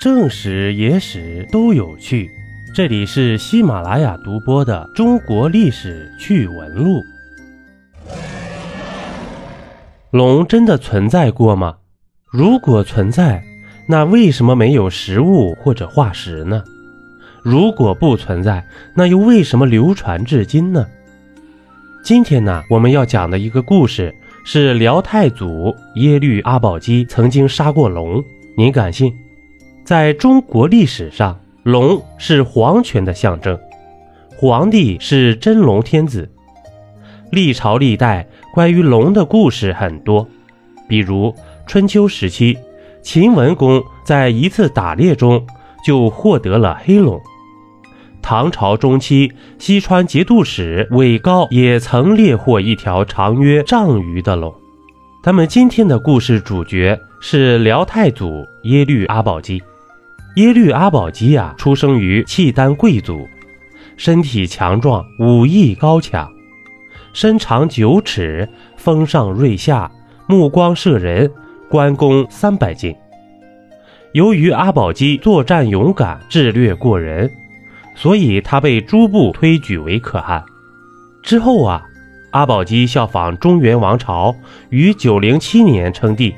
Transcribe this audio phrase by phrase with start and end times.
[0.00, 2.30] 正史、野史都有趣，
[2.74, 7.00] 这里是喜马拉雅独播的《中国历史趣闻录》。
[10.10, 11.76] 龙真的存在过吗？
[12.32, 13.44] 如果存在，
[13.86, 16.64] 那为什么没有实物或者化石呢？
[17.42, 20.86] 如果不存在，那又为什么流传至今呢？
[22.02, 24.14] 今天呢，我们要讲的一个故事
[24.46, 28.24] 是辽太祖耶律阿保机曾经杀过龙，
[28.56, 29.12] 您敢信？
[29.90, 33.58] 在中国历史上，龙是皇权的象征，
[34.36, 36.30] 皇帝是真龙天子。
[37.32, 40.28] 历朝历代关于龙的故事很多，
[40.88, 41.34] 比如
[41.66, 42.56] 春秋时期，
[43.02, 45.44] 秦文公在一次打猎中
[45.84, 47.20] 就获得了黑龙。
[48.22, 54.54] 唐朝中期，西川节度使韦高也曾猎获一条长约丈余的龙。
[55.24, 59.60] 咱们今天的故事主角是辽太祖耶律阿保机。
[60.36, 63.28] 耶律阿保机啊，出生于契丹贵族，
[63.96, 66.30] 身体强壮，武艺高强，
[67.12, 69.90] 身长九尺，峰上锐下，
[70.28, 71.28] 目光射人，
[71.68, 72.94] 关公三百斤。
[74.12, 77.28] 由于阿保机作战勇敢，智略过人，
[77.96, 80.44] 所以他被诸部推举为可汗。
[81.24, 81.82] 之后啊，
[82.30, 84.34] 阿保机效仿中原王朝，
[84.68, 86.34] 于九零七年称帝，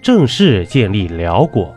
[0.00, 1.74] 正式建立辽国。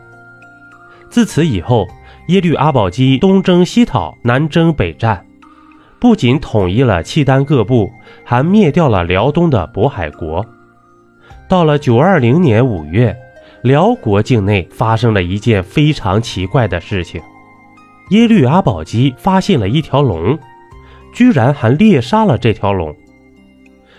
[1.12, 1.86] 自此以后，
[2.28, 5.26] 耶律阿保机东征西讨，南征北战，
[6.00, 7.92] 不仅统一了契丹各部，
[8.24, 10.42] 还灭掉了辽东的渤海国。
[11.46, 13.14] 到了九二零年五月，
[13.60, 17.20] 辽国境内发生了一件非常奇怪的事情：
[18.08, 20.38] 耶律阿保机发现了一条龙，
[21.12, 22.96] 居然还猎杀了这条龙。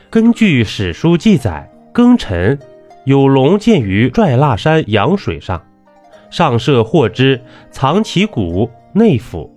[0.10, 2.58] 根据史书记载，庚辰，
[3.06, 5.62] 有龙见于拽腊山羊水上。
[6.34, 7.40] 上设获之，
[7.70, 9.56] 藏其骨内府。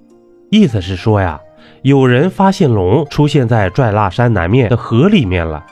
[0.50, 1.40] 意思是说呀，
[1.80, 5.64] 有人发现龙出现在拽腊山南面的河里面了。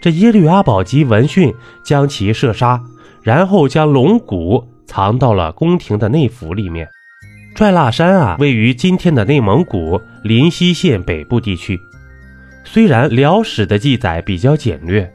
[0.00, 1.52] 这耶律阿保机闻讯，
[1.84, 2.80] 将其射杀，
[3.24, 6.88] 然后将龙骨藏到了宫廷的内府里面。
[7.56, 11.76] 拽腊山啊，位于今天的内蒙古临溪县北部地区。
[12.62, 15.12] 虽然辽史的记载比较简略，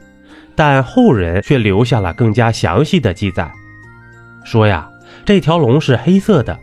[0.56, 3.50] 但后人却留下了更加详细的记载，
[4.44, 4.90] 说呀。
[5.26, 6.60] 这条龙是黑色的，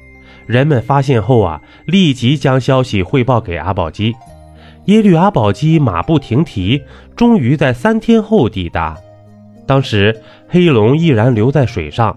[0.46, 4.14] 人们发现后啊，立即将消息汇报给阿保机。
[4.86, 6.80] 耶律阿保机马不停蹄，
[7.16, 8.96] 终于在三天后抵达。
[9.66, 12.16] 当时黑龙依然留在水上，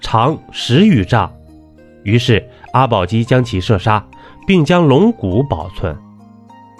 [0.00, 1.30] 长十余丈。
[2.02, 4.04] 于是阿保机将其射杀，
[4.46, 5.94] 并将龙骨保存。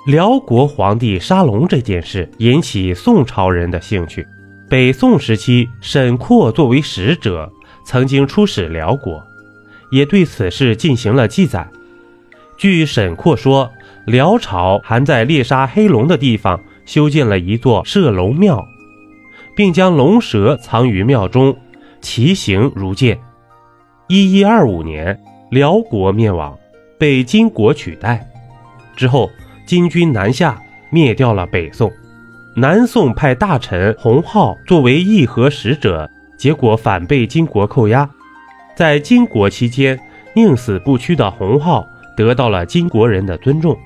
[0.06, 4.26] 辽国皇帝杀龙这件事引起宋朝人的兴趣。
[4.68, 7.50] 北宋时期，沈括作为使者。
[7.84, 9.22] 曾经出使辽国，
[9.90, 11.66] 也对此事进行了记载。
[12.56, 13.70] 据沈括说，
[14.06, 18.64] 辽朝还在猎杀黑龙的地方修建了一座射龙庙，
[19.56, 21.56] 并将龙蛇藏于庙中，
[22.00, 23.18] 其形如剑。
[24.08, 25.18] 一一二五年，
[25.50, 26.56] 辽国灭亡，
[26.98, 28.24] 被金国取代。
[28.94, 29.30] 之后，
[29.66, 31.90] 金军南下，灭掉了北宋。
[32.56, 36.08] 南宋派大臣洪浩作为议和使者。
[36.36, 38.08] 结果反被金国扣押，
[38.74, 39.98] 在金国期间
[40.34, 41.86] 宁死不屈的洪浩
[42.16, 43.78] 得到了金国人的尊重，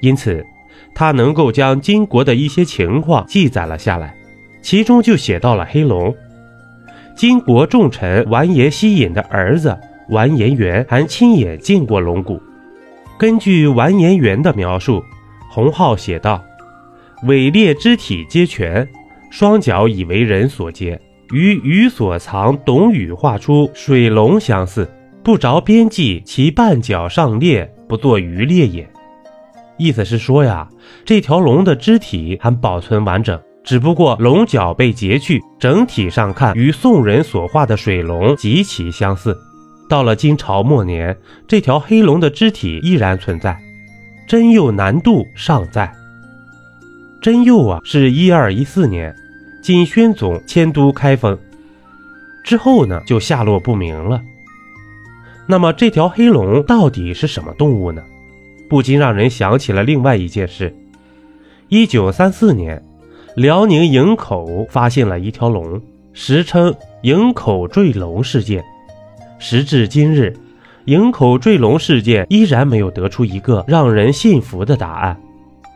[0.00, 0.44] 因此
[0.94, 4.14] 他能够将金国的一些情况记载了下来，
[4.60, 6.14] 其中就写到了黑龙。
[7.16, 9.76] 金国重臣完颜希尹的儿子
[10.08, 12.40] 完颜元还亲眼见过龙骨。
[13.18, 15.02] 根据完颜元的描述，
[15.50, 16.44] 洪浩写道
[17.26, 18.86] ：“伪劣肢体皆全，
[19.30, 21.00] 双脚已为人所接。”
[21.32, 24.88] 与鱼所藏董宇画出水龙相似，
[25.22, 28.88] 不着边际，其半角上裂，不作鱼裂也。
[29.76, 30.66] 意思是说呀，
[31.04, 39.36] 这条龙的肢体还保存完整，只不过龙角被截去，整体上看与宋人所画的水龙极其相似。
[39.86, 41.16] 到了金朝末年，
[41.46, 43.56] 这条黑龙的肢体依然存在，
[44.26, 45.92] 真幼难度尚在。
[47.20, 49.14] 真幼啊，是一二一四年。
[49.60, 51.38] 金宣宗迁都开封
[52.44, 54.20] 之后呢，就下落不明了。
[55.46, 58.02] 那么这条黑龙到底是什么动物呢？
[58.68, 60.74] 不禁让人想起了另外一件事：
[61.68, 62.82] 一九三四年，
[63.34, 65.80] 辽宁营口发现了一条龙，
[66.12, 68.62] 时称营口坠龙事件。
[69.38, 70.36] 时至今日，
[70.84, 75.18] 营口坠龙事件依然没有得出一个让人信服的答案。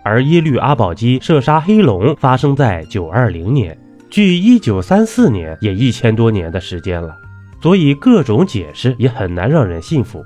[0.04, 3.78] 而耶律阿保机射杀黑龙发生在九二零年。
[4.10, 7.16] 距一九三四年也一千多年的时间了，
[7.62, 10.22] 所以各种解释也很难让人信服。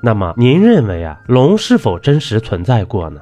[0.00, 3.20] 那么您认为啊，龙是否真实存在过呢？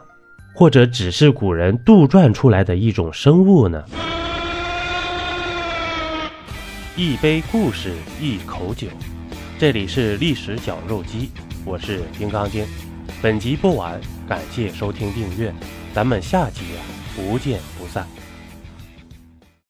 [0.55, 3.85] 或者只是古人杜撰出来的一种生物呢？
[6.97, 8.87] 一杯故事，一口酒，
[9.59, 11.31] 这里是历史绞肉机，
[11.65, 12.65] 我是金刚经。
[13.23, 14.01] 本集播完，
[14.33, 15.53] 感谢收听订阅，
[15.95, 16.81] 咱们下集啊，
[17.15, 18.22] 不见不散。